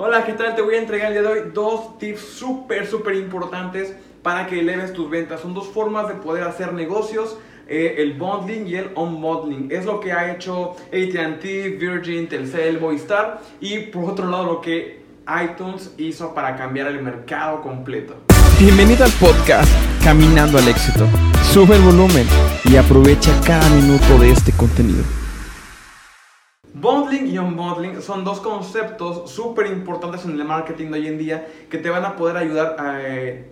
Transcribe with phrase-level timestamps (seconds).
[0.00, 0.54] Hola, ¿qué tal?
[0.54, 4.60] Te voy a entregar el día de hoy dos tips súper, súper importantes para que
[4.60, 5.40] eleves tus ventas.
[5.40, 7.36] Son dos formas de poder hacer negocios.
[7.70, 9.68] eh, el bundling y el unbundling.
[9.70, 15.02] Es lo que ha hecho AT&T, Virgin, Telcel, Movistar y por otro lado lo que
[15.44, 18.14] iTunes hizo para cambiar el mercado completo.
[18.58, 19.70] Bienvenido al podcast
[20.02, 21.06] Caminando al éxito.
[21.52, 22.26] Sube el volumen
[22.64, 25.04] y aprovecha cada minuto de este contenido.
[26.80, 31.48] Bundling y unbundling son dos conceptos súper importantes en el marketing de hoy en día
[31.68, 33.00] que te van a poder ayudar a...
[33.00, 33.50] eh,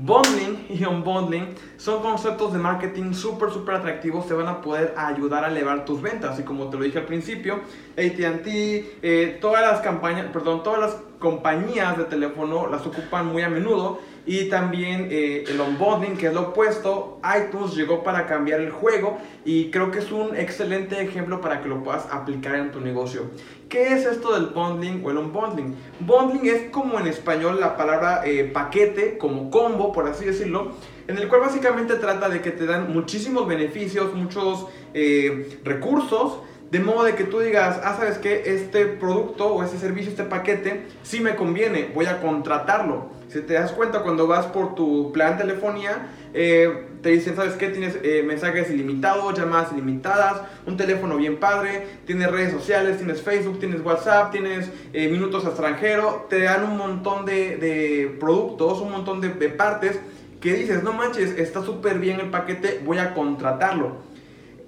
[0.00, 4.28] Bundling y unbundling son conceptos de marketing súper, súper atractivos.
[4.28, 6.38] Te van a poder ayudar a elevar tus ventas.
[6.38, 7.54] Y como te lo dije al principio,
[7.96, 13.48] ATT, eh, todas las campañas, perdón, todas las compañías de teléfono las ocupan muy a
[13.48, 13.98] menudo.
[14.28, 19.16] Y también eh, el unbundling, que es lo opuesto, iTunes llegó para cambiar el juego
[19.42, 23.22] y creo que es un excelente ejemplo para que lo puedas aplicar en tu negocio.
[23.70, 25.74] ¿Qué es esto del bundling o el unbundling?
[26.00, 30.72] Bundling es como en español la palabra eh, paquete, como combo, por así decirlo,
[31.06, 36.80] en el cual básicamente trata de que te dan muchísimos beneficios, muchos eh, recursos, de
[36.80, 40.86] modo de que tú digas, ah, sabes que este producto o este servicio, este paquete,
[41.02, 43.10] sí me conviene, voy a contratarlo.
[43.28, 47.54] Si te das cuenta cuando vas por tu plan de telefonía, eh, te dicen, ¿sabes
[47.54, 47.68] qué?
[47.68, 53.60] Tienes eh, mensajes ilimitados, llamadas ilimitadas, un teléfono bien padre, tienes redes sociales, tienes Facebook,
[53.60, 58.90] tienes WhatsApp, tienes eh, minutos a extranjero, te dan un montón de, de productos, un
[58.90, 59.98] montón de, de partes
[60.40, 64.08] que dices, no manches, está súper bien el paquete, voy a contratarlo.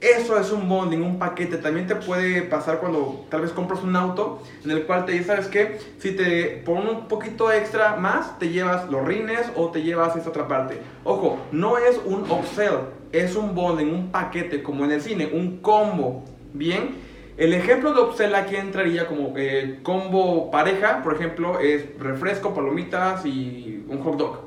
[0.00, 1.58] Eso es un bonding, un paquete.
[1.58, 5.24] También te puede pasar cuando tal vez compras un auto en el cual te dice,
[5.24, 5.78] ¿sabes qué?
[5.98, 10.30] Si te ponen un poquito extra más, te llevas los rines o te llevas esta
[10.30, 10.78] otra parte.
[11.04, 12.78] Ojo, no es un upsell,
[13.12, 16.24] es un bonding, un paquete, como en el cine, un combo.
[16.54, 16.94] Bien,
[17.36, 23.26] el ejemplo de upsell aquí entraría como eh, combo pareja, por ejemplo, es refresco, palomitas
[23.26, 24.40] y un hot dog.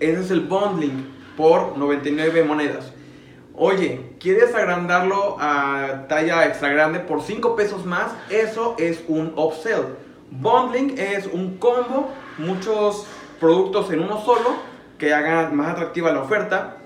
[0.00, 2.91] Ese es el bundling por 99 monedas.
[3.54, 8.10] Oye, ¿quieres agrandarlo a talla extra grande por 5 pesos más?
[8.30, 9.94] Eso es un upsell.
[10.30, 13.06] Bundling es un combo, muchos
[13.38, 14.54] productos en uno solo
[14.96, 16.78] que hagan más atractiva la oferta.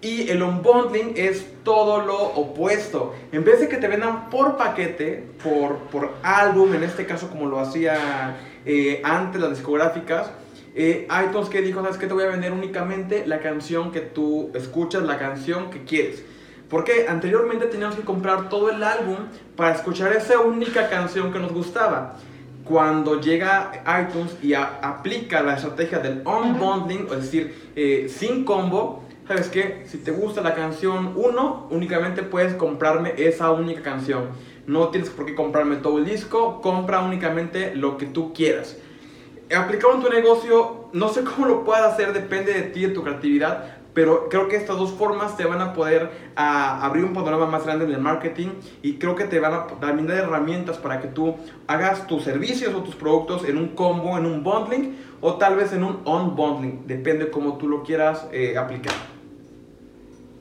[0.00, 3.14] Y el unbundling es todo lo opuesto.
[3.32, 7.46] En vez de que te vendan por paquete, por, por álbum, en este caso como
[7.46, 10.30] lo hacía eh, antes las discográficas,
[10.74, 12.06] eh, iTunes que dijo, ¿sabes qué?
[12.06, 16.24] Te voy a vender únicamente la canción que tú escuchas, la canción que quieres.
[16.68, 19.16] Porque anteriormente teníamos que comprar todo el álbum
[19.56, 22.16] para escuchar esa única canción que nos gustaba.
[22.64, 23.72] Cuando llega
[24.08, 29.82] iTunes y a- aplica la estrategia del unbundling, es decir, eh, sin combo, ¿sabes qué?
[29.86, 34.28] Si te gusta la canción 1, únicamente puedes comprarme esa única canción.
[34.66, 38.78] No tienes por qué comprarme todo el disco, compra únicamente lo que tú quieras
[39.54, 43.02] aplicado en tu negocio, no sé cómo lo puedas hacer, depende de ti, de tu
[43.02, 47.46] creatividad, pero creo que estas dos formas te van a poder a, abrir un panorama
[47.46, 48.48] más grande en el marketing
[48.80, 51.36] y creo que te van a dar herramientas para que tú
[51.66, 55.72] hagas tus servicios o tus productos en un combo, en un bundling o tal vez
[55.72, 58.94] en un unbundling, depende cómo tú lo quieras eh, aplicar.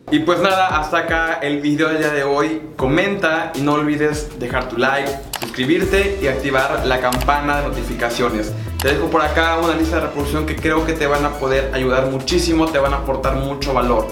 [0.09, 2.61] Y pues nada, hasta acá el video del día de hoy.
[2.75, 8.51] Comenta y no olvides dejar tu like, suscribirte y activar la campana de notificaciones.
[8.81, 11.71] Te dejo por acá una lista de reproducción que creo que te van a poder
[11.73, 14.07] ayudar muchísimo, te van a aportar mucho valor.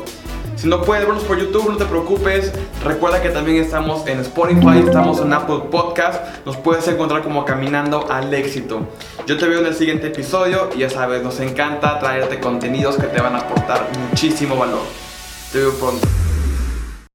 [0.55, 2.51] Si no puedes vernos por YouTube, no te preocupes.
[2.83, 6.45] Recuerda que también estamos en Spotify, estamos en Apple Podcast.
[6.45, 8.87] Nos puedes encontrar como Caminando al Éxito.
[9.25, 13.07] Yo te veo en el siguiente episodio y ya sabes, nos encanta traerte contenidos que
[13.07, 15.08] te van a aportar muchísimo valor.
[15.51, 16.28] Te veo pronto.